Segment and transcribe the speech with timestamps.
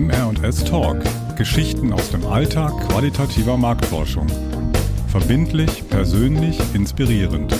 [0.00, 0.96] MR&S Talk.
[1.36, 4.26] Geschichten aus dem Alltag qualitativer Marktforschung.
[5.08, 7.54] Verbindlich, persönlich, inspirierend.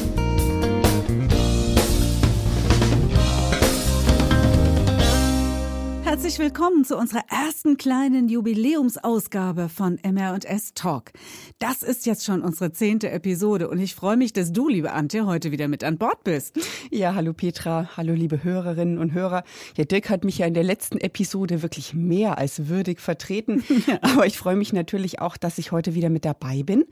[6.31, 11.11] Herzlich willkommen zu unserer ersten kleinen Jubiläumsausgabe von MR&S Talk.
[11.59, 15.27] Das ist jetzt schon unsere zehnte Episode und ich freue mich, dass du, liebe Antje,
[15.27, 16.57] heute wieder mit an Bord bist.
[16.93, 19.43] Ja, hallo Petra, hallo liebe Hörerinnen und Hörer.
[19.77, 23.65] Ja, Dirk hat mich ja in der letzten Episode wirklich mehr als würdig vertreten,
[24.01, 26.85] aber ich freue mich natürlich auch, dass ich heute wieder mit dabei bin.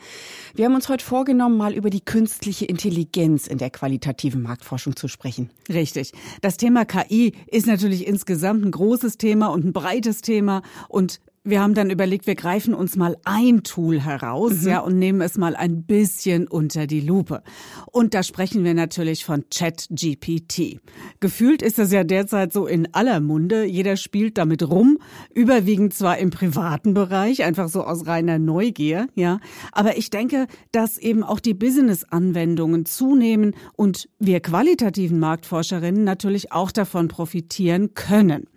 [0.57, 5.07] Wir haben uns heute vorgenommen, mal über die künstliche Intelligenz in der qualitativen Marktforschung zu
[5.07, 5.51] sprechen.
[5.69, 6.11] Richtig.
[6.41, 11.21] Das Thema KI ist natürlich insgesamt ein großes Thema Thema und ein breites Thema und
[11.45, 14.69] wir haben dann überlegt, wir greifen uns mal ein Tool heraus, mhm.
[14.69, 17.43] ja, und nehmen es mal ein bisschen unter die Lupe.
[17.91, 20.81] Und da sprechen wir natürlich von ChatGPT.
[21.21, 23.65] Gefühlt ist das ja derzeit so in aller Munde.
[23.65, 24.99] Jeder spielt damit rum.
[25.35, 29.41] Überwiegend zwar im privaten Bereich, einfach so aus reiner Neugier, ja.
[29.73, 36.73] Aber ich denke, dass eben auch die Business-Anwendungen zunehmen und wir qualitativen Marktforscherinnen natürlich auch
[36.73, 38.49] davon profitieren können.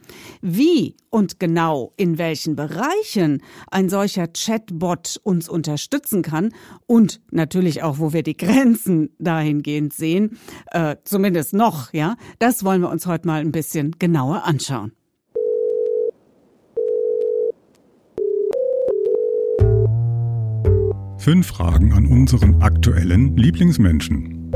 [0.42, 6.53] Wie und genau in welchen Bereichen ein solcher Chatbot uns unterstützen kann
[6.88, 10.38] und natürlich auch, wo wir die Grenzen dahingehend sehen,
[10.72, 14.94] äh, zumindest noch, ja, das wollen wir uns heute mal ein bisschen genauer anschauen.
[21.22, 24.52] Fünf Fragen an unseren aktuellen Lieblingsmenschen.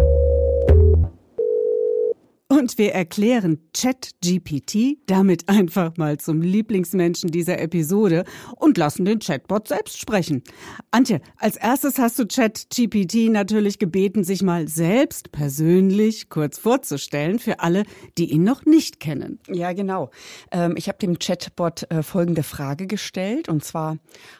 [2.65, 8.23] Und wir erklären ChatGPT damit einfach mal zum Lieblingsmenschen dieser Episode
[8.55, 10.41] und lassen den Chatbot selbst sprechen.
[10.95, 17.59] Antje, als erstes hast du ChatGPT natürlich gebeten, sich mal selbst persönlich kurz vorzustellen für
[17.59, 17.83] alle,
[18.17, 19.39] die ihn noch nicht kennen.
[19.49, 20.09] Ja, genau.
[20.53, 23.97] Ähm, ich habe dem Chatbot äh, folgende Frage gestellt und zwar,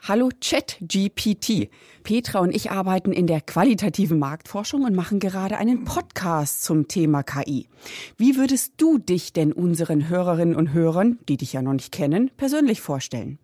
[0.08, 1.68] hallo ChatGPT.
[2.02, 7.22] Petra und ich arbeiten in der qualitativen Marktforschung und machen gerade einen Podcast zum Thema
[7.22, 7.68] KI.
[8.16, 12.30] Wie würdest du dich denn unseren Hörerinnen und Hörern, die dich ja noch nicht kennen,
[12.38, 13.38] persönlich vorstellen?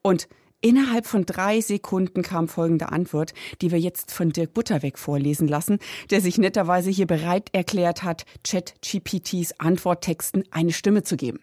[0.00, 0.26] Und
[0.62, 3.32] Innerhalb von drei Sekunden kam folgende Antwort,
[3.62, 5.78] die wir jetzt von Dirk Butterweg vorlesen lassen,
[6.10, 11.40] der sich netterweise hier bereit erklärt hat, ChatGPTs Antworttexten eine Stimme zu geben.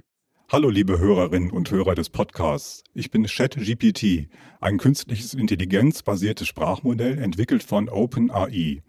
[0.52, 2.84] Hallo liebe Hörerinnen und Hörer des Podcasts.
[2.94, 4.30] Ich bin ChatGPT,
[4.62, 8.84] ein künstliches intelligenzbasiertes Sprachmodell entwickelt von OpenAI.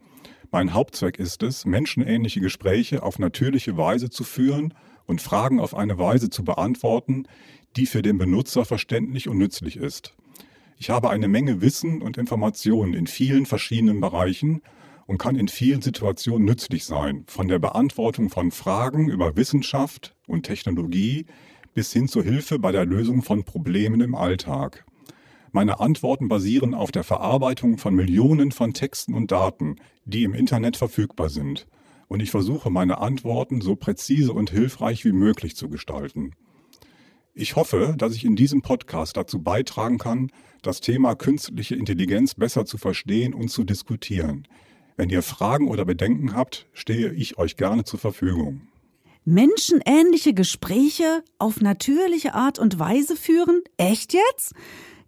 [0.51, 4.75] Mein Hauptzweck ist es, menschenähnliche Gespräche auf natürliche Weise zu führen
[5.07, 7.27] und Fragen auf eine Weise zu beantworten,
[7.77, 10.15] die für den Benutzer verständlich und nützlich ist.
[10.79, 14.63] Ich habe eine Menge Wissen und Informationen in vielen verschiedenen Bereichen
[15.07, 20.45] und kann in vielen Situationen nützlich sein, von der Beantwortung von Fragen über Wissenschaft und
[20.45, 21.27] Technologie
[21.75, 24.85] bis hin zur Hilfe bei der Lösung von Problemen im Alltag.
[25.51, 30.77] Meine Antworten basieren auf der Verarbeitung von Millionen von Texten und Daten, die im Internet
[30.77, 31.67] verfügbar sind.
[32.07, 36.35] Und ich versuche meine Antworten so präzise und hilfreich wie möglich zu gestalten.
[37.41, 40.33] Ich hoffe, dass ich in diesem Podcast dazu beitragen kann,
[40.63, 44.49] das Thema künstliche Intelligenz besser zu verstehen und zu diskutieren.
[44.97, 48.63] Wenn ihr Fragen oder Bedenken habt, stehe ich euch gerne zur Verfügung.
[49.25, 53.63] Menschenähnliche Gespräche auf natürliche Art und Weise führen?
[53.77, 54.55] Echt jetzt?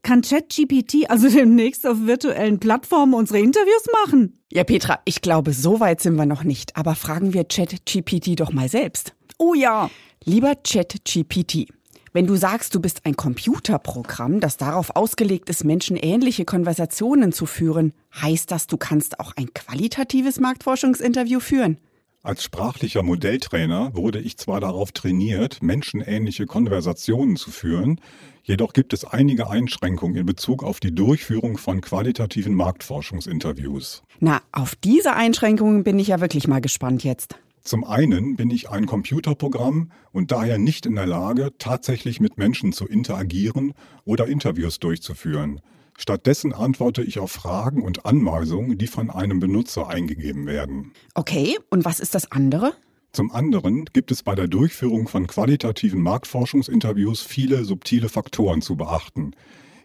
[0.02, 4.38] kann ChatGPT also demnächst auf virtuellen Plattformen unsere Interviews machen?
[4.52, 6.76] Ja, Petra, ich glaube, so weit sind wir noch nicht.
[6.76, 9.14] Aber fragen wir ChatGPT doch mal selbst.
[9.36, 9.90] Oh ja.
[10.24, 11.66] Lieber ChatGPT,
[12.12, 17.92] wenn du sagst, du bist ein Computerprogramm, das darauf ausgelegt ist, menschenähnliche Konversationen zu führen,
[18.20, 21.78] heißt das, du kannst auch ein qualitatives Marktforschungsinterview führen?
[22.22, 27.98] Als sprachlicher Modelltrainer wurde ich zwar darauf trainiert, menschenähnliche Konversationen zu führen,
[28.42, 34.02] jedoch gibt es einige Einschränkungen in Bezug auf die Durchführung von qualitativen Marktforschungsinterviews.
[34.18, 37.36] Na, auf diese Einschränkungen bin ich ja wirklich mal gespannt jetzt.
[37.62, 42.72] Zum einen bin ich ein Computerprogramm und daher nicht in der Lage, tatsächlich mit Menschen
[42.72, 43.74] zu interagieren
[44.04, 45.60] oder Interviews durchzuführen.
[45.98, 50.92] Stattdessen antworte ich auf Fragen und Anweisungen, die von einem Benutzer eingegeben werden.
[51.14, 52.72] Okay, und was ist das andere?
[53.12, 59.32] Zum anderen gibt es bei der Durchführung von qualitativen Marktforschungsinterviews viele subtile Faktoren zu beachten,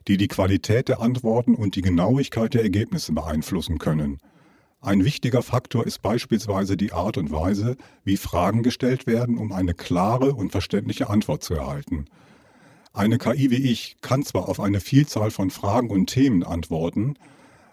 [0.07, 4.19] die die Qualität der Antworten und die Genauigkeit der Ergebnisse beeinflussen können.
[4.86, 9.74] Ein wichtiger Faktor ist beispielsweise die Art und Weise, wie Fragen gestellt werden, um eine
[9.74, 12.06] klare und verständliche Antwort zu erhalten.
[12.94, 17.16] Eine KI wie ich kann zwar auf eine Vielzahl von Fragen und Themen antworten,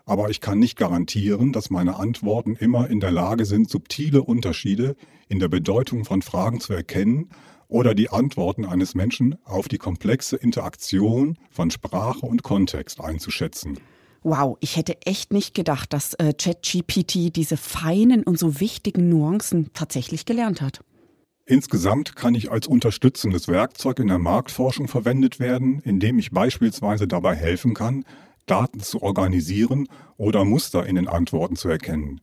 [0.07, 4.97] aber ich kann nicht garantieren, dass meine Antworten immer in der Lage sind, subtile Unterschiede
[5.29, 7.29] in der Bedeutung von Fragen zu erkennen
[7.69, 13.79] oder die Antworten eines Menschen auf die komplexe Interaktion von Sprache und Kontext einzuschätzen.
[14.23, 19.71] Wow, ich hätte echt nicht gedacht, dass äh, ChatGPT diese feinen und so wichtigen Nuancen
[19.75, 20.81] tatsächlich gelernt hat.
[21.45, 27.35] Insgesamt kann ich als unterstützendes Werkzeug in der Marktforschung verwendet werden, indem ich beispielsweise dabei
[27.35, 28.05] helfen kann,
[28.47, 32.21] Daten zu organisieren oder Muster in den Antworten zu erkennen.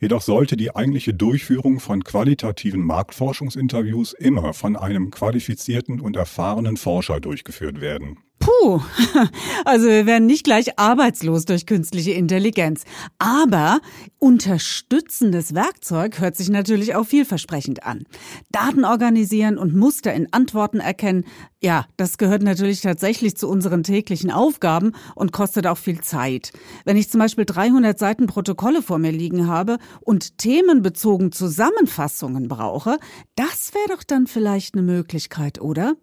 [0.00, 7.20] Jedoch sollte die eigentliche Durchführung von qualitativen Marktforschungsinterviews immer von einem qualifizierten und erfahrenen Forscher
[7.20, 8.18] durchgeführt werden.
[8.38, 8.80] Puh,
[9.64, 12.84] also wir werden nicht gleich arbeitslos durch künstliche Intelligenz.
[13.18, 13.80] Aber
[14.18, 18.04] unterstützendes Werkzeug hört sich natürlich auch vielversprechend an.
[18.50, 21.24] Daten organisieren und Muster in Antworten erkennen,
[21.62, 26.52] ja, das gehört natürlich tatsächlich zu unseren täglichen Aufgaben und kostet auch viel Zeit.
[26.84, 32.98] Wenn ich zum Beispiel 300 Seiten Protokolle vor mir liegen habe und themenbezogen Zusammenfassungen brauche,
[33.34, 35.94] das wäre doch dann vielleicht eine Möglichkeit, oder?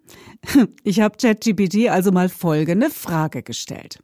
[0.84, 4.00] Ich habe ChatGPT also mal folgende Frage gestellt.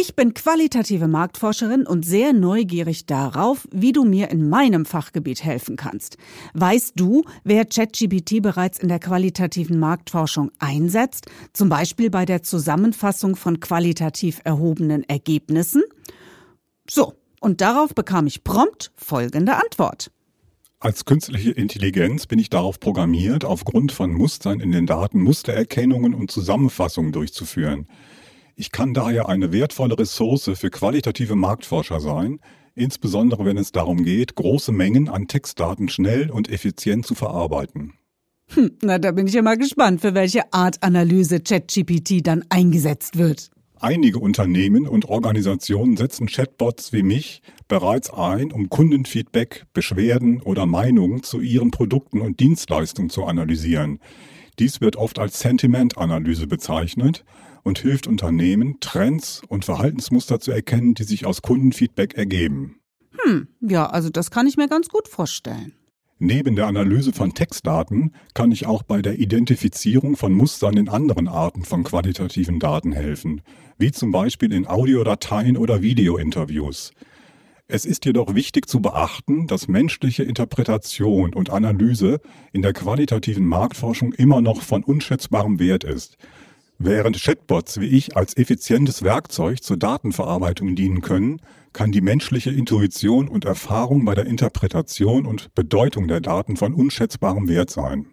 [0.00, 5.74] Ich bin qualitative Marktforscherin und sehr neugierig darauf, wie du mir in meinem Fachgebiet helfen
[5.74, 6.18] kannst.
[6.54, 13.34] Weißt du, wer ChatGPT bereits in der qualitativen Marktforschung einsetzt, zum Beispiel bei der Zusammenfassung
[13.34, 15.82] von qualitativ erhobenen Ergebnissen?
[16.88, 20.12] So, und darauf bekam ich prompt folgende Antwort.
[20.80, 26.30] Als künstliche Intelligenz bin ich darauf programmiert, aufgrund von Mustern in den Daten Mustererkennungen und
[26.30, 27.88] Zusammenfassungen durchzuführen.
[28.54, 32.38] Ich kann daher eine wertvolle Ressource für qualitative Marktforscher sein,
[32.76, 37.94] insbesondere wenn es darum geht, große Mengen an Textdaten schnell und effizient zu verarbeiten.
[38.54, 43.18] Hm, na, da bin ich ja mal gespannt, für welche Art Analyse ChatGPT dann eingesetzt
[43.18, 43.50] wird.
[43.80, 51.22] Einige Unternehmen und Organisationen setzen Chatbots wie mich bereits ein, um Kundenfeedback, Beschwerden oder Meinungen
[51.22, 54.00] zu ihren Produkten und Dienstleistungen zu analysieren.
[54.58, 57.24] Dies wird oft als Sentimentanalyse bezeichnet
[57.62, 62.80] und hilft Unternehmen, Trends und Verhaltensmuster zu erkennen, die sich aus Kundenfeedback ergeben.
[63.22, 65.77] Hm, ja, also das kann ich mir ganz gut vorstellen.
[66.20, 71.28] Neben der Analyse von Textdaten kann ich auch bei der Identifizierung von Mustern in anderen
[71.28, 73.40] Arten von qualitativen Daten helfen,
[73.78, 76.90] wie zum Beispiel in Audiodateien oder Videointerviews.
[77.68, 82.20] Es ist jedoch wichtig zu beachten, dass menschliche Interpretation und Analyse
[82.52, 86.16] in der qualitativen Marktforschung immer noch von unschätzbarem Wert ist.
[86.80, 91.42] Während Chatbots wie ich als effizientes Werkzeug zur Datenverarbeitung dienen können,
[91.72, 97.48] kann die menschliche Intuition und Erfahrung bei der Interpretation und Bedeutung der Daten von unschätzbarem
[97.48, 98.06] Wert sein.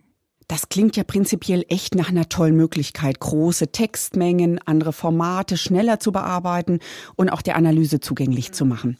[0.47, 6.11] Das klingt ja prinzipiell echt nach einer tollen Möglichkeit, große Textmengen, andere Formate schneller zu
[6.11, 6.79] bearbeiten
[7.15, 8.97] und auch der Analyse zugänglich zu machen.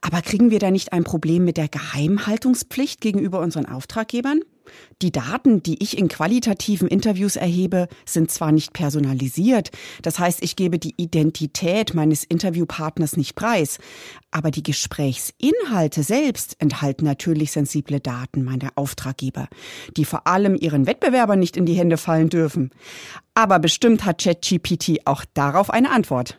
[0.00, 4.40] Aber kriegen wir da nicht ein Problem mit der Geheimhaltungspflicht gegenüber unseren Auftraggebern?
[5.02, 9.70] Die Daten, die ich in qualitativen Interviews erhebe, sind zwar nicht personalisiert,
[10.02, 13.78] das heißt, ich gebe die Identität meines Interviewpartners nicht preis,
[14.30, 19.48] aber die Gesprächsinhalte selbst enthalten natürlich sensible Daten meiner Auftraggeber,
[19.96, 22.70] die vor allem ihren Wettbewerbern nicht in die Hände fallen dürfen.
[23.34, 26.38] Aber bestimmt hat ChatGPT auch darauf eine Antwort.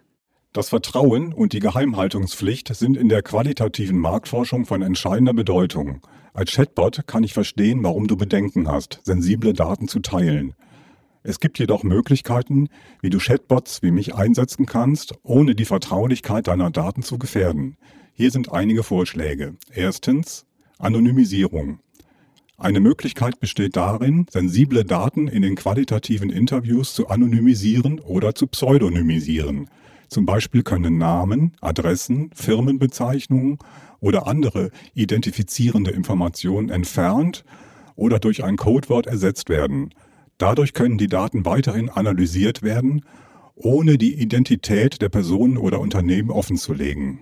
[0.53, 6.01] Das Vertrauen und die Geheimhaltungspflicht sind in der qualitativen Marktforschung von entscheidender Bedeutung.
[6.38, 10.54] Als Chatbot kann ich verstehen, warum du Bedenken hast, sensible Daten zu teilen.
[11.23, 12.69] Es gibt jedoch Möglichkeiten,
[13.02, 17.76] wie du Chatbots wie mich einsetzen kannst, ohne die Vertraulichkeit deiner Daten zu gefährden.
[18.14, 19.56] Hier sind einige Vorschläge.
[19.73, 20.45] Erstens
[20.78, 21.80] Anonymisierung.
[22.56, 29.71] Eine Möglichkeit besteht darin, sensible Daten in den qualitativen Interviews zu anonymisieren oder zu pseudonymisieren.
[30.09, 33.57] Zum Beispiel können Namen, Adressen, Firmenbezeichnungen
[33.99, 37.44] oder andere identifizierende Informationen entfernt
[37.95, 39.94] oder durch ein Codewort ersetzt werden.
[40.37, 43.04] Dadurch können die Daten weiterhin analysiert werden,
[43.56, 47.19] ohne die Identität der Personen oder Unternehmen offenzulegen.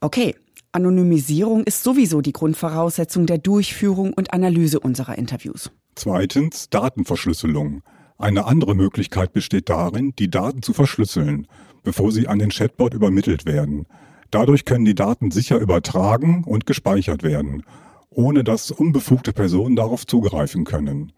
[0.00, 0.34] Okay,
[0.72, 5.70] Anonymisierung ist sowieso die Grundvoraussetzung der Durchführung und Analyse unserer Interviews.
[5.94, 7.82] Zweitens Datenverschlüsselung.
[8.18, 11.46] Eine andere Möglichkeit besteht darin, die Daten zu verschlüsseln
[11.82, 13.86] bevor sie an den Chatbot übermittelt werden.
[14.30, 17.64] Dadurch können die Daten sicher übertragen und gespeichert werden,
[18.10, 21.12] ohne dass unbefugte Personen darauf zugreifen können.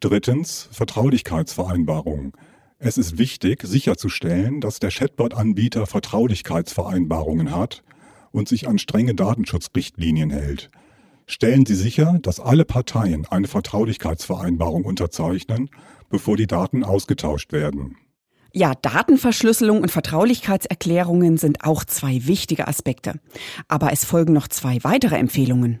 [0.00, 2.32] Drittens Vertraulichkeitsvereinbarungen.
[2.78, 7.84] Es ist wichtig, sicherzustellen, dass der Chatbot-Anbieter Vertraulichkeitsvereinbarungen hat
[8.32, 10.70] und sich an strenge Datenschutzrichtlinien hält.
[11.26, 15.70] Stellen Sie sicher, dass alle Parteien eine Vertraulichkeitsvereinbarung unterzeichnen,
[16.10, 17.96] bevor die Daten ausgetauscht werden.
[18.54, 23.14] Ja, Datenverschlüsselung und Vertraulichkeitserklärungen sind auch zwei wichtige Aspekte.
[23.68, 25.80] Aber es folgen noch zwei weitere Empfehlungen.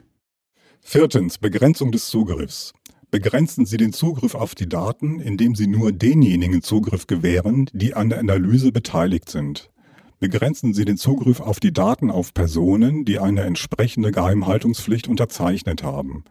[0.80, 2.72] Viertens, Begrenzung des Zugriffs.
[3.10, 8.08] Begrenzen Sie den Zugriff auf die Daten, indem Sie nur denjenigen Zugriff gewähren, die an
[8.08, 9.70] der Analyse beteiligt sind.
[10.18, 16.24] Begrenzen Sie den Zugriff auf die Daten auf Personen, die eine entsprechende Geheimhaltungspflicht unterzeichnet haben.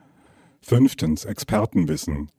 [0.62, 1.26] Fünftens.
[1.26, 2.30] Expertenwissen.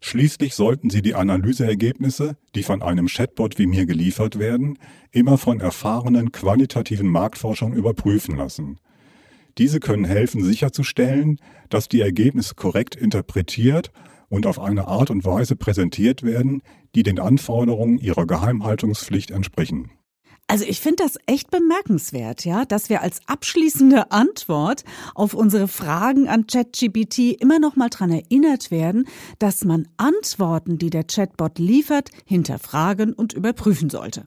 [0.00, 4.78] Schließlich sollten Sie die Analyseergebnisse, die von einem Chatbot wie mir geliefert werden,
[5.12, 8.78] immer von erfahrenen qualitativen Marktforschern überprüfen lassen.
[9.58, 11.38] Diese können helfen sicherzustellen,
[11.68, 13.92] dass die Ergebnisse korrekt interpretiert
[14.28, 16.62] und auf eine Art und Weise präsentiert werden,
[16.94, 19.90] die den Anforderungen ihrer Geheimhaltungspflicht entsprechen.
[20.50, 24.82] Also ich finde das echt bemerkenswert, ja, dass wir als abschließende Antwort
[25.14, 29.06] auf unsere Fragen an ChatGPT immer noch mal dran erinnert werden,
[29.38, 34.26] dass man Antworten, die der Chatbot liefert, hinterfragen und überprüfen sollte.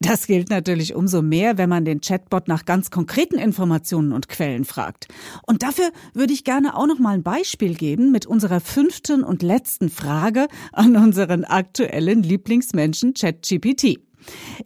[0.00, 4.64] Das gilt natürlich umso mehr, wenn man den Chatbot nach ganz konkreten Informationen und Quellen
[4.64, 5.08] fragt.
[5.46, 9.42] Und dafür würde ich gerne auch noch mal ein Beispiel geben mit unserer fünften und
[9.42, 14.00] letzten Frage an unseren aktuellen Lieblingsmenschen ChatGPT.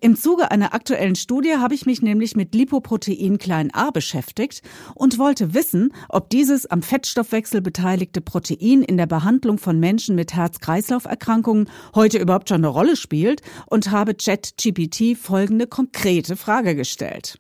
[0.00, 4.62] Im Zuge einer aktuellen Studie habe ich mich nämlich mit Lipoprotein klein a beschäftigt
[4.94, 10.34] und wollte wissen, ob dieses am Fettstoffwechsel beteiligte Protein in der Behandlung von Menschen mit
[10.34, 17.38] Herz-Kreislauf-Erkrankungen heute überhaupt schon eine Rolle spielt und habe ChatGPT folgende konkrete Frage gestellt.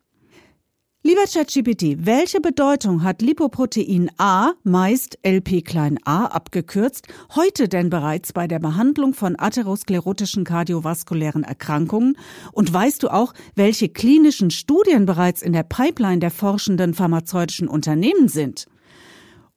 [1.06, 8.32] Lieber ChatGPT, welche Bedeutung hat Lipoprotein A, meist LP klein a abgekürzt, heute denn bereits
[8.32, 12.18] bei der Behandlung von atherosklerotischen kardiovaskulären Erkrankungen?
[12.50, 18.26] Und weißt du auch, welche klinischen Studien bereits in der Pipeline der forschenden pharmazeutischen Unternehmen
[18.26, 18.66] sind?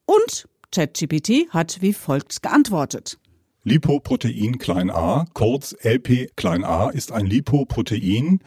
[0.05, 3.17] Und ChatGPT hat wie folgt geantwortet.
[3.63, 8.39] Lipoprotein a, kurz LP a, ist ein Lipoprotein,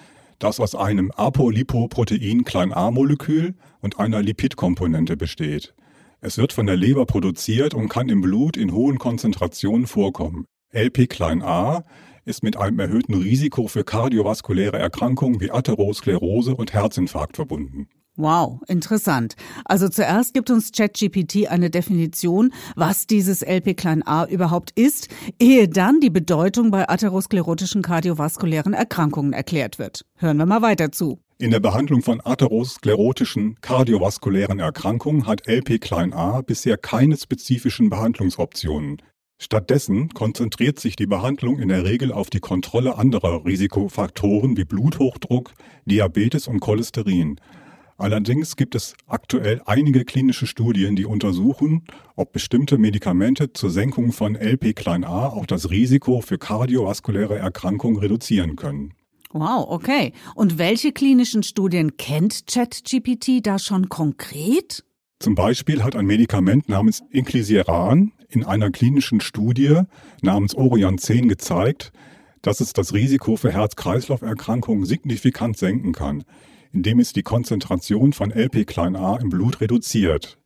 [0.42, 5.74] das aus einem Apolipoprotein a-Molekül und einer Lipidkomponente besteht.
[6.20, 10.46] Es wird von der Leber produziert und kann im Blut in hohen Konzentrationen vorkommen.
[10.72, 11.84] LP-a
[12.24, 17.88] ist mit einem erhöhten Risiko für kardiovaskuläre Erkrankungen wie Atherosklerose und Herzinfarkt verbunden.
[18.22, 19.34] Wow, interessant.
[19.64, 25.08] Also zuerst gibt uns ChatGPT eine Definition, was dieses LP-a überhaupt ist,
[25.40, 30.04] ehe dann die Bedeutung bei atherosklerotischen kardiovaskulären Erkrankungen erklärt wird.
[30.14, 31.18] Hören wir mal weiter zu.
[31.38, 39.02] In der Behandlung von atherosklerotischen kardiovaskulären Erkrankungen hat LP-a bisher keine spezifischen Behandlungsoptionen.
[39.40, 45.54] Stattdessen konzentriert sich die Behandlung in der Regel auf die Kontrolle anderer Risikofaktoren wie Bluthochdruck,
[45.84, 47.40] Diabetes und Cholesterin.
[47.98, 51.84] Allerdings gibt es aktuell einige klinische Studien, die untersuchen,
[52.16, 58.94] ob bestimmte Medikamente zur Senkung von LP-a auch das Risiko für kardiovaskuläre Erkrankungen reduzieren können.
[59.32, 60.12] Wow, okay.
[60.34, 64.84] Und welche klinischen Studien kennt ChatGPT da schon konkret?
[65.20, 69.82] Zum Beispiel hat ein Medikament namens Inclisiran in einer klinischen Studie
[70.20, 71.92] namens Orion 10 gezeigt,
[72.42, 76.24] dass es das Risiko für Herz-Kreislauf-Erkrankungen signifikant senken kann
[76.72, 80.38] indem es die Konzentration von LP-a im Blut reduziert.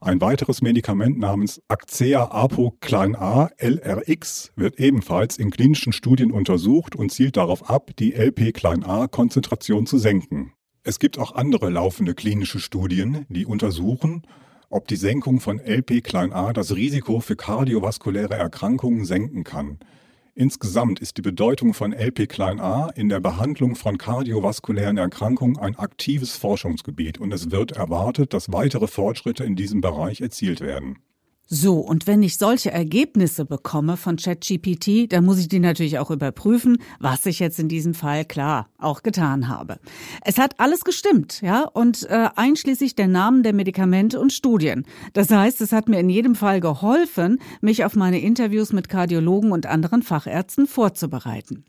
[0.00, 7.68] Ein weiteres Medikament namens Acea-Apo-a LRX wird ebenfalls in klinischen Studien untersucht und zielt darauf
[7.68, 10.52] ab, die LP-a-Konzentration zu senken.
[10.84, 14.22] Es gibt auch andere laufende klinische Studien, die untersuchen,
[14.70, 19.78] ob die Senkung von LP-a das Risiko für kardiovaskuläre Erkrankungen senken kann.
[20.38, 27.18] Insgesamt ist die Bedeutung von LP-a in der Behandlung von kardiovaskulären Erkrankungen ein aktives Forschungsgebiet
[27.18, 31.00] und es wird erwartet, dass weitere Fortschritte in diesem Bereich erzielt werden.
[31.50, 36.10] So, und wenn ich solche Ergebnisse bekomme von ChatGPT, dann muss ich die natürlich auch
[36.10, 39.78] überprüfen, was ich jetzt in diesem Fall klar auch getan habe.
[40.26, 44.84] Es hat alles gestimmt, ja, und äh, einschließlich der Namen der Medikamente und Studien.
[45.14, 49.50] Das heißt, es hat mir in jedem Fall geholfen, mich auf meine Interviews mit Kardiologen
[49.50, 51.64] und anderen Fachärzten vorzubereiten.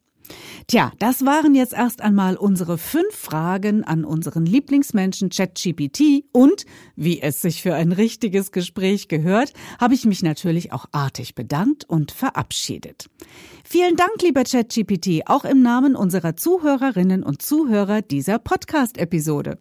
[0.68, 7.22] Tja, das waren jetzt erst einmal unsere fünf Fragen an unseren Lieblingsmenschen ChatGPT und, wie
[7.22, 12.12] es sich für ein richtiges Gespräch gehört, habe ich mich natürlich auch artig bedankt und
[12.12, 13.10] verabschiedet.
[13.64, 19.60] Vielen Dank, lieber ChatGPT, auch im Namen unserer Zuhörerinnen und Zuhörer dieser Podcast-Episode.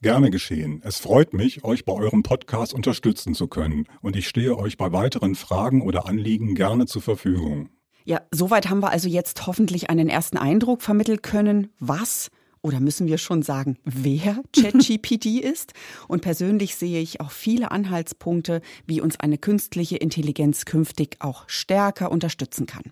[0.00, 0.80] Gerne geschehen.
[0.84, 4.92] Es freut mich, euch bei eurem Podcast unterstützen zu können und ich stehe euch bei
[4.92, 7.70] weiteren Fragen oder Anliegen gerne zur Verfügung.
[8.08, 12.30] Ja, soweit haben wir also jetzt hoffentlich einen ersten Eindruck vermitteln können, was
[12.62, 15.74] oder müssen wir schon sagen, wer ChatGPT ist?
[16.08, 22.10] Und persönlich sehe ich auch viele Anhaltspunkte, wie uns eine künstliche Intelligenz künftig auch stärker
[22.10, 22.84] unterstützen kann.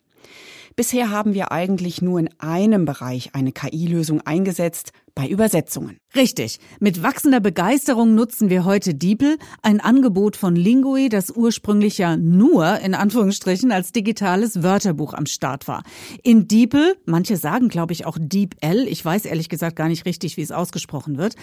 [0.77, 5.97] Bisher haben wir eigentlich nur in einem Bereich eine KI-Lösung eingesetzt, bei Übersetzungen.
[6.15, 6.61] Richtig.
[6.79, 12.81] Mit wachsender Begeisterung nutzen wir heute DeepL, ein Angebot von Lingui, das ursprünglich ja nur
[12.81, 15.85] in Anführungsstrichen als digitales Wörterbuch am Start war.
[16.23, 20.37] In DeepL, manche sagen glaube ich auch DeepL, ich weiß ehrlich gesagt gar nicht richtig,
[20.37, 21.35] wie es ausgesprochen wird.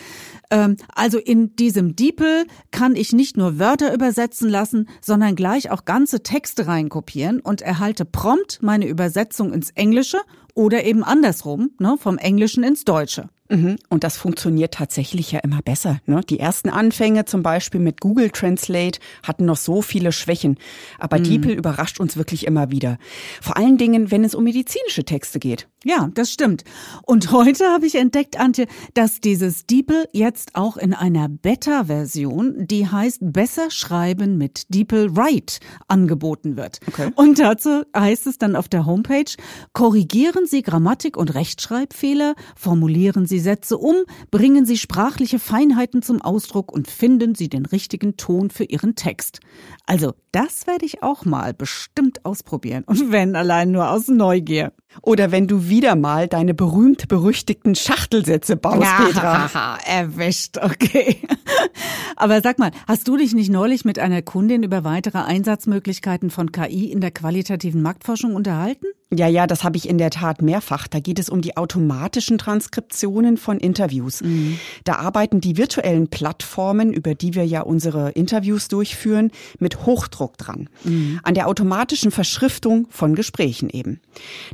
[0.52, 5.84] Ähm, also in diesem DeepL kann ich nicht nur Wörter übersetzen lassen, sondern gleich auch
[5.84, 10.20] ganze Texte reinkopieren und erhalte prompt meine Übersetzung ins Englische
[10.54, 13.30] oder eben andersrum, ne, vom Englischen ins Deutsche.
[13.54, 13.78] Mhm.
[13.90, 16.00] Und das funktioniert tatsächlich ja immer besser.
[16.06, 16.22] Ne?
[16.28, 20.58] Die ersten Anfänge zum Beispiel mit Google Translate hatten noch so viele Schwächen.
[20.98, 21.24] Aber mhm.
[21.24, 22.98] DeepL überrascht uns wirklich immer wieder.
[23.42, 25.68] Vor allen Dingen, wenn es um medizinische Texte geht.
[25.86, 26.64] Ja, das stimmt.
[27.06, 32.88] Und heute habe ich entdeckt, Antje, dass dieses DeepL jetzt auch in einer Beta-Version, die
[32.88, 36.80] heißt Besser schreiben mit DeepL Write, angeboten wird.
[36.88, 37.12] Okay.
[37.16, 39.32] Und dazu heißt es dann auf der Homepage,
[39.74, 43.96] korrigieren Sie Grammatik- und Rechtschreibfehler, formulieren Sie Sätze um,
[44.32, 49.40] bringen Sie sprachliche Feinheiten zum Ausdruck und finden Sie den richtigen Ton für Ihren Text.
[49.86, 52.84] Also, das werde ich auch mal bestimmt ausprobieren.
[52.88, 54.74] Und wenn allein nur aus Neugier.
[55.02, 59.78] Oder wenn du wieder mal deine berühmt-berüchtigten Schachtelsätze baust, ja, Petra.
[59.86, 61.18] erwischt, okay.
[62.16, 66.52] Aber sag mal, hast du dich nicht neulich mit einer Kundin über weitere Einsatzmöglichkeiten von
[66.52, 68.86] KI in der qualitativen Marktforschung unterhalten?
[69.16, 70.88] Ja, ja, das habe ich in der Tat mehrfach.
[70.88, 74.22] Da geht es um die automatischen Transkriptionen von Interviews.
[74.22, 74.58] Mhm.
[74.84, 80.70] Da arbeiten die virtuellen Plattformen, über die wir ja unsere Interviews durchführen, mit Hochdruck dran.
[80.84, 81.20] Mhm.
[81.24, 84.02] An der automatischen Verschriftung von Gesprächen eben.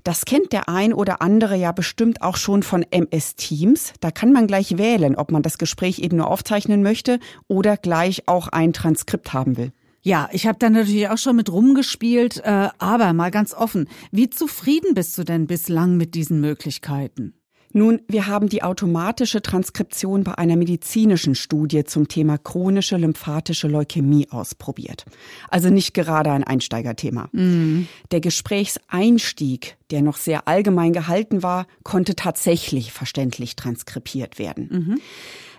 [0.03, 3.93] Das kennt der ein oder andere ja bestimmt auch schon von MS Teams.
[4.01, 8.27] Da kann man gleich wählen, ob man das Gespräch eben nur aufzeichnen möchte oder gleich
[8.27, 9.71] auch ein Transkript haben will.
[10.01, 14.29] Ja, ich habe da natürlich auch schon mit rumgespielt, äh, aber mal ganz offen, wie
[14.29, 17.33] zufrieden bist du denn bislang mit diesen Möglichkeiten?
[17.71, 24.27] Nun, wir haben die automatische Transkription bei einer medizinischen Studie zum Thema chronische lymphatische Leukämie
[24.31, 25.05] ausprobiert.
[25.49, 27.29] Also nicht gerade ein Einsteigerthema.
[27.31, 27.87] Mhm.
[28.11, 34.69] Der Gesprächseinstieg, der noch sehr allgemein gehalten war, konnte tatsächlich verständlich transkribiert werden.
[34.71, 35.01] Mhm.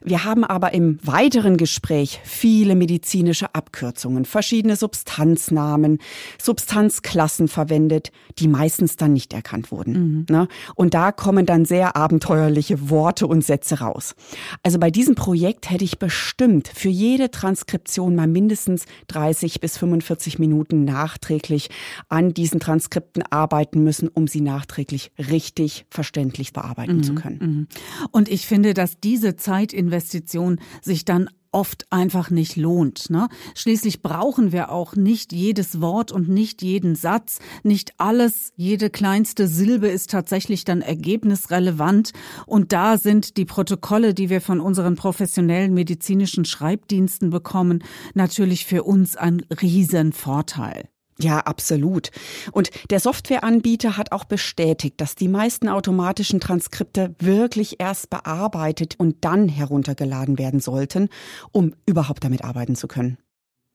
[0.02, 5.98] Wir haben aber im weiteren Gespräch viele medizinische Abkürzungen, verschiedene Substanznamen,
[6.40, 10.24] Substanzklassen verwendet, die meistens dann nicht erkannt wurden.
[10.28, 10.48] Mhm.
[10.74, 14.14] Und da kommen dann sehr abenteuerliche Worte und Sätze raus.
[14.62, 20.38] Also bei diesem Projekt hätte ich bestimmt für jede Transkription mal mindestens 30 bis 45
[20.38, 21.68] Minuten nachträglich
[22.08, 27.02] an diesen Transkripten arbeiten müssen, um sie nachträglich richtig verständlich bearbeiten mhm.
[27.02, 27.38] zu können.
[27.38, 27.68] Mhm.
[28.10, 33.10] Und ich finde, dass diese Zeit in Investition sich dann oft einfach nicht lohnt.
[33.10, 33.28] Ne?
[33.56, 39.48] Schließlich brauchen wir auch nicht jedes Wort und nicht jeden Satz, nicht alles, jede kleinste
[39.48, 42.12] Silbe ist tatsächlich dann ergebnisrelevant.
[42.46, 47.82] Und da sind die Protokolle, die wir von unseren professionellen medizinischen Schreibdiensten bekommen,
[48.14, 50.88] natürlich für uns ein Riesenvorteil.
[51.20, 52.10] Ja, absolut.
[52.52, 59.24] Und der Softwareanbieter hat auch bestätigt, dass die meisten automatischen Transkripte wirklich erst bearbeitet und
[59.24, 61.08] dann heruntergeladen werden sollten,
[61.52, 63.18] um überhaupt damit arbeiten zu können.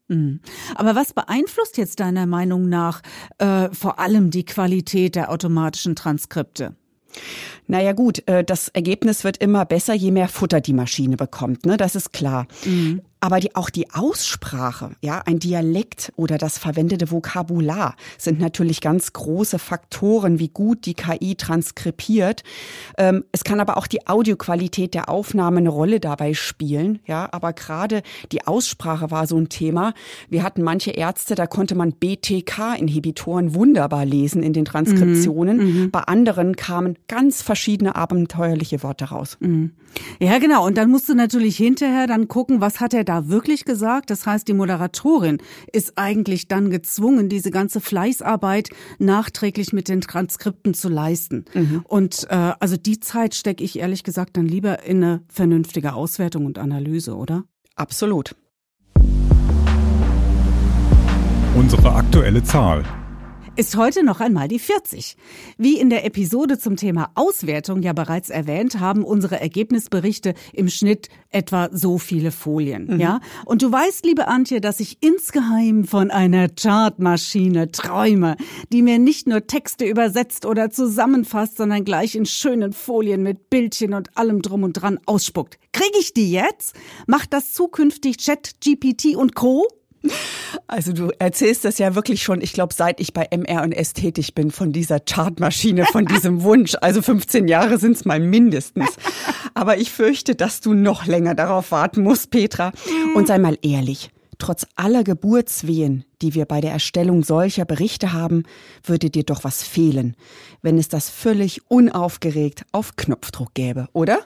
[0.07, 0.39] Mhm.
[0.75, 3.01] Aber was beeinflusst jetzt deiner Meinung nach
[3.37, 6.75] äh, vor allem die Qualität der automatischen Transkripte?
[7.67, 11.77] Naja gut, äh, das Ergebnis wird immer besser, je mehr Futter die Maschine bekommt, ne?
[11.77, 12.47] Das ist klar.
[12.65, 13.01] Mhm.
[13.21, 19.13] Aber die, auch die Aussprache, ja, ein Dialekt oder das verwendete Vokabular sind natürlich ganz
[19.13, 22.43] große Faktoren, wie gut die KI transkribiert.
[22.97, 27.29] Ähm, es kann aber auch die Audioqualität der Aufnahme eine Rolle dabei spielen, ja.
[27.31, 29.93] Aber gerade die Aussprache war so ein Thema.
[30.29, 35.57] Wir hatten manche Ärzte, da konnte man BTK-Inhibitoren wunderbar lesen in den Transkriptionen.
[35.57, 39.37] Mhm, mhm, Bei anderen kamen ganz verschiedene abenteuerliche Worte raus.
[39.39, 39.71] Mhm.
[40.19, 40.65] Ja, genau.
[40.65, 44.09] Und dann musst du natürlich hinterher dann gucken, was hat er da wirklich gesagt?
[44.09, 45.37] Das heißt, die Moderatorin
[45.71, 51.45] ist eigentlich dann gezwungen, diese ganze Fleißarbeit nachträglich mit den Transkripten zu leisten.
[51.53, 51.81] Mhm.
[51.87, 56.45] Und äh, also die Zeit stecke ich ehrlich gesagt dann lieber in eine vernünftige Auswertung
[56.45, 57.43] und Analyse, oder?
[57.75, 58.35] Absolut.
[61.55, 62.83] Unsere aktuelle Zahl
[63.57, 65.15] ist heute noch einmal die 40.
[65.57, 71.07] Wie in der Episode zum Thema Auswertung ja bereits erwähnt, haben unsere Ergebnisberichte im Schnitt
[71.29, 72.99] etwa so viele Folien, mhm.
[72.99, 73.21] ja?
[73.45, 78.35] Und du weißt, liebe Antje, dass ich insgeheim von einer Chartmaschine träume,
[78.73, 83.93] die mir nicht nur Texte übersetzt oder zusammenfasst, sondern gleich in schönen Folien mit Bildchen
[83.93, 85.59] und allem drum und dran ausspuckt.
[85.71, 86.75] Krieg ich die jetzt?
[87.07, 89.65] Macht das zukünftig Chat, GPT und Co?
[90.67, 94.51] Also du erzählst das ja wirklich schon, ich glaube, seit ich bei MR&S tätig bin,
[94.51, 96.75] von dieser Chartmaschine, von diesem Wunsch.
[96.81, 98.89] Also 15 Jahre sind es mal mindestens.
[99.53, 102.71] Aber ich fürchte, dass du noch länger darauf warten musst, Petra.
[103.13, 108.43] Und sei mal ehrlich, trotz aller Geburtswehen, die wir bei der Erstellung solcher Berichte haben,
[108.83, 110.15] würde dir doch was fehlen,
[110.61, 114.19] wenn es das völlig unaufgeregt auf Knopfdruck gäbe, oder?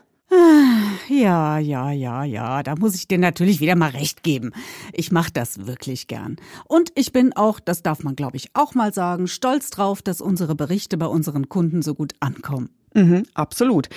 [1.07, 4.51] Ja, ja, ja, ja, da muss ich dir natürlich wieder mal recht geben.
[4.93, 6.37] Ich mache das wirklich gern.
[6.65, 10.21] Und ich bin auch, das darf man glaube ich auch mal sagen, stolz drauf, dass
[10.21, 12.69] unsere Berichte bei unseren Kunden so gut ankommen.
[12.93, 13.89] Mhm, absolut.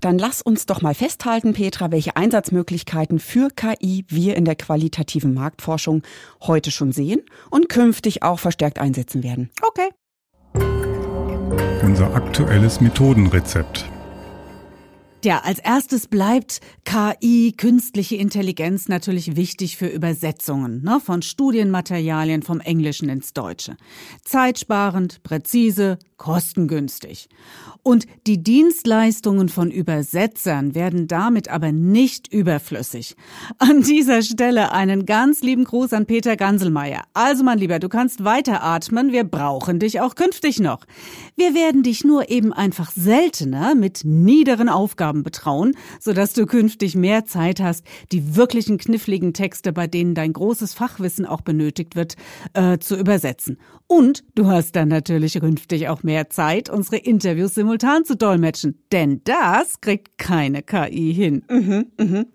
[0.00, 5.34] Dann lass uns doch mal festhalten, Petra, welche Einsatzmöglichkeiten für KI wir in der qualitativen
[5.34, 6.02] Marktforschung
[6.42, 9.50] heute schon sehen und künftig auch verstärkt einsetzen werden.
[9.62, 9.88] Okay.
[11.82, 13.88] Unser aktuelles Methodenrezept.
[15.22, 22.60] Ja, als erstes bleibt KI, künstliche Intelligenz, natürlich wichtig für Übersetzungen ne, von Studienmaterialien vom
[22.60, 23.76] Englischen ins Deutsche.
[24.24, 27.28] Zeitsparend, präzise, kostengünstig.
[27.82, 33.16] Und die Dienstleistungen von Übersetzern werden damit aber nicht überflüssig.
[33.58, 37.02] An dieser Stelle einen ganz lieben Gruß an Peter Ganselmeier.
[37.14, 40.84] Also mein Lieber, du kannst weiteratmen, wir brauchen dich auch künftig noch.
[41.36, 47.24] Wir werden dich nur eben einfach seltener mit niederen Aufgaben betrauen, sodass du künftig mehr
[47.24, 52.16] Zeit hast, die wirklichen kniffligen Texte, bei denen dein großes Fachwissen auch benötigt wird,
[52.54, 53.58] äh, zu übersetzen.
[53.86, 58.82] Und du hast dann natürlich künftig auch mehr Zeit, unsere Interviews simultan zu dolmetschen.
[58.92, 61.42] Denn das kriegt keine KI hin.
[61.50, 62.26] Mhm, mhm.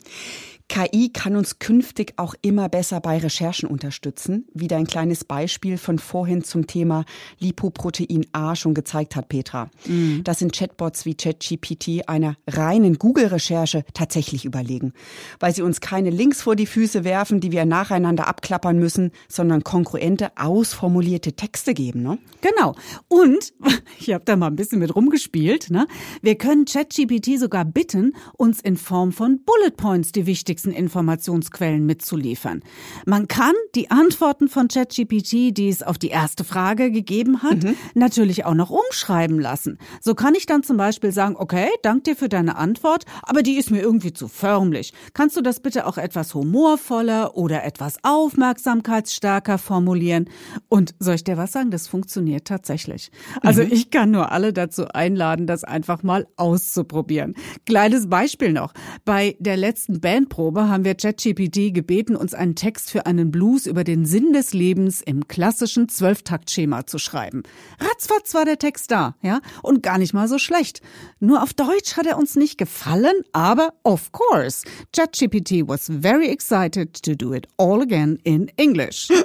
[0.67, 5.99] KI kann uns künftig auch immer besser bei Recherchen unterstützen, wie dein kleines Beispiel von
[5.99, 7.05] vorhin zum Thema
[7.39, 9.69] Lipoprotein A schon gezeigt hat, Petra.
[9.85, 10.23] Mhm.
[10.23, 14.93] Das sind Chatbots wie ChatGPT einer reinen Google-Recherche tatsächlich überlegen,
[15.39, 19.63] weil sie uns keine Links vor die Füße werfen, die wir nacheinander abklappern müssen, sondern
[19.63, 22.01] konkurrente, ausformulierte Texte geben.
[22.01, 22.17] Ne?
[22.41, 22.75] Genau.
[23.07, 23.53] Und
[23.99, 25.69] ich habe da mal ein bisschen mit rumgespielt.
[25.69, 25.87] Ne?
[26.23, 31.85] Wir können ChatGPT sogar bitten, uns in Form von Bullet Points die wichtigsten wichtigsten Informationsquellen
[31.85, 32.63] mitzuliefern.
[33.05, 37.75] Man kann die Antworten von ChatGPT, die es auf die erste Frage gegeben hat, mhm.
[37.93, 39.77] natürlich auch noch umschreiben lassen.
[39.99, 43.57] So kann ich dann zum Beispiel sagen, okay, dank dir für deine Antwort, aber die
[43.57, 44.93] ist mir irgendwie zu förmlich.
[45.13, 50.29] Kannst du das bitte auch etwas humorvoller oder etwas aufmerksamkeitsstärker formulieren?
[50.69, 51.69] Und soll ich dir was sagen?
[51.69, 53.11] Das funktioniert tatsächlich.
[53.41, 53.71] Also mhm.
[53.71, 57.35] ich kann nur alle dazu einladen, das einfach mal auszuprobieren.
[57.65, 58.73] Kleines Beispiel noch.
[59.03, 63.65] Bei der letzten Bandprobe Probe haben wir ChatGPT gebeten, uns einen Text für einen Blues
[63.65, 67.41] über den Sinn des Lebens im klassischen Zwölftaktschema zu schreiben.
[67.79, 70.83] Ratzfatz war der Text da, ja, und gar nicht mal so schlecht.
[71.19, 77.01] Nur auf Deutsch hat er uns nicht gefallen, aber of course, ChatGPT was very excited
[77.01, 79.09] to do it all again in English.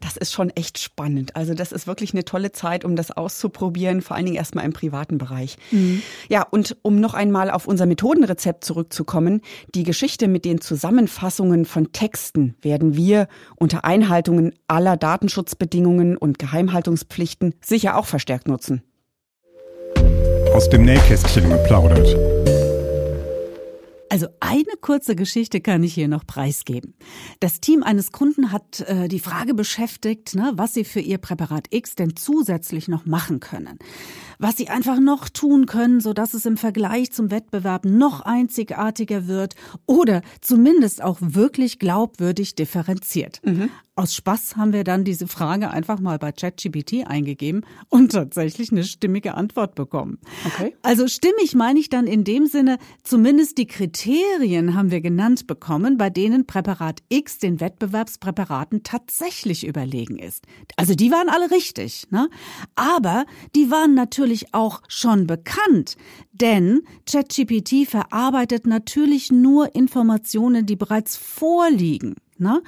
[0.00, 1.36] Das ist schon echt spannend.
[1.36, 4.72] Also das ist wirklich eine tolle Zeit, um das auszuprobieren, vor allen Dingen erstmal im
[4.72, 5.58] privaten Bereich.
[5.70, 6.02] Mhm.
[6.28, 9.42] Ja, und um noch einmal auf unser Methodenrezept zurückzukommen,
[9.74, 17.54] die Geschichte mit den Zusammenfassungen von Texten werden wir unter Einhaltungen aller Datenschutzbedingungen und Geheimhaltungspflichten
[17.60, 18.82] sicher auch verstärkt nutzen.
[20.54, 22.16] Aus dem Nähkästchen geplaudert.
[24.10, 26.94] Also eine kurze Geschichte kann ich hier noch preisgeben.
[27.38, 31.68] Das Team eines Kunden hat äh, die Frage beschäftigt, ne, was sie für ihr Präparat
[31.70, 33.78] X denn zusätzlich noch machen können.
[34.40, 39.28] Was sie einfach noch tun können, so dass es im Vergleich zum Wettbewerb noch einzigartiger
[39.28, 39.54] wird
[39.86, 43.40] oder zumindest auch wirklich glaubwürdig differenziert.
[43.44, 43.70] Mhm.
[44.00, 48.82] Aus Spaß haben wir dann diese Frage einfach mal bei ChatGPT eingegeben und tatsächlich eine
[48.82, 50.16] stimmige Antwort bekommen.
[50.46, 50.74] Okay.
[50.80, 55.98] Also stimmig meine ich dann in dem Sinne, zumindest die Kriterien haben wir genannt bekommen,
[55.98, 60.46] bei denen Präparat X den Wettbewerbspräparaten tatsächlich überlegen ist.
[60.76, 62.30] Also die waren alle richtig, ne?
[62.76, 65.98] Aber die waren natürlich auch schon bekannt,
[66.32, 72.14] denn ChatGPT verarbeitet natürlich nur Informationen, die bereits vorliegen.
[72.40, 72.62] Ne?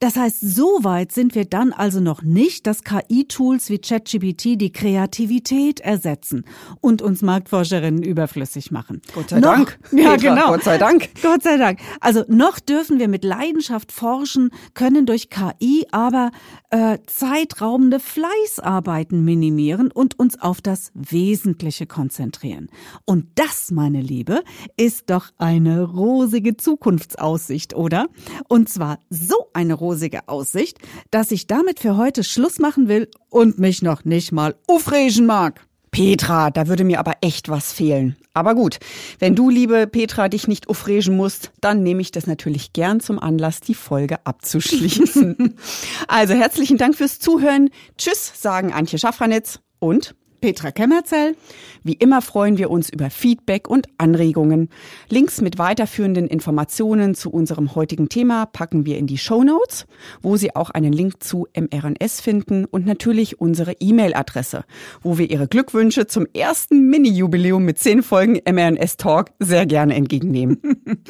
[0.00, 4.72] Das heißt, so weit sind wir dann also noch nicht, dass KI-Tools wie ChatGPT die
[4.72, 6.44] Kreativität ersetzen
[6.80, 9.00] und uns Marktforscherinnen überflüssig machen.
[9.14, 9.78] Gott sei noch, Dank.
[9.92, 10.48] Ja, Petra, genau.
[10.48, 11.08] Gott sei Dank.
[11.22, 11.80] Gott sei Dank.
[12.00, 16.30] Also noch dürfen wir mit Leidenschaft forschen, können durch KI aber
[16.70, 22.68] äh, zeitraubende Fleißarbeiten minimieren und uns auf das Wesentliche konzentrieren.
[23.04, 24.42] Und das, meine Liebe,
[24.76, 28.08] ist doch eine rosige Zukunftsaussicht, oder?
[28.48, 30.78] Und zwar so eine rosige Aussicht,
[31.10, 35.66] dass ich damit für heute Schluss machen will und mich noch nicht mal aufregen mag.
[35.90, 38.16] Petra, da würde mir aber echt was fehlen.
[38.34, 38.78] Aber gut,
[39.18, 43.18] wenn du, liebe Petra, dich nicht aufregen musst, dann nehme ich das natürlich gern zum
[43.18, 45.56] Anlass, die Folge abzuschließen.
[46.08, 47.70] also herzlichen Dank fürs Zuhören.
[47.96, 50.14] Tschüss, sagen Antje Schaffranitz und
[50.46, 51.34] Petra Kemmerzell.
[51.82, 54.68] Wie immer freuen wir uns über Feedback und Anregungen.
[55.08, 59.86] Links mit weiterführenden Informationen zu unserem heutigen Thema packen wir in die Show Notes,
[60.22, 64.64] wo Sie auch einen Link zu mRNS finden und natürlich unsere E-Mail-Adresse,
[65.02, 70.60] wo wir Ihre Glückwünsche zum ersten Mini-Jubiläum mit zehn Folgen mRNS Talk sehr gerne entgegennehmen.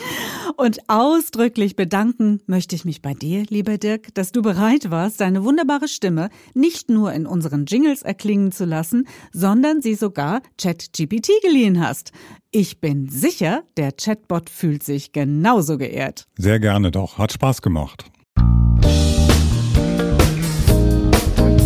[0.56, 5.44] und ausdrücklich bedanken möchte ich mich bei dir, lieber Dirk, dass du bereit warst, deine
[5.44, 11.80] wunderbare Stimme nicht nur in unseren Jingles erklingen zu lassen, sondern sie sogar ChatGPT geliehen
[11.80, 12.12] hast.
[12.50, 16.26] Ich bin sicher, der Chatbot fühlt sich genauso geehrt.
[16.38, 17.18] Sehr gerne doch.
[17.18, 18.10] Hat Spaß gemacht.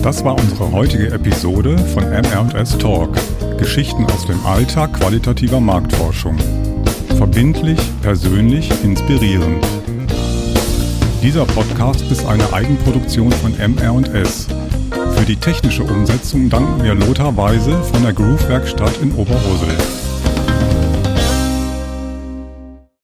[0.02, 3.14] Das war unsere heutige Episode von MR&S Talk.
[3.58, 6.38] Geschichten aus dem Alltag qualitativer Marktforschung.
[7.18, 9.62] Verbindlich, persönlich, inspirierend.
[11.22, 14.46] Dieser Podcast ist eine Eigenproduktion von MR&S
[15.20, 20.09] für die technische Umsetzung danken wir Lothar Weise von der Groove Werkstatt in Oberursel.